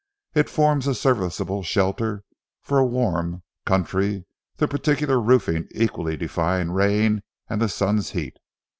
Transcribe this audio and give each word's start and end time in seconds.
It 0.33 0.49
forms 0.49 0.87
a 0.87 0.95
serviceable 0.95 1.61
shelter 1.61 2.23
for 2.63 2.79
a 2.79 2.83
warm 2.87 3.43
country, 3.67 4.25
the 4.55 4.67
peculiar 4.67 5.21
roofing 5.21 5.67
equally 5.75 6.17
defying 6.17 6.71
rain 6.71 7.21
and 7.47 7.61
the 7.61 7.69
sun's 7.69 8.09
heat. 8.09 8.37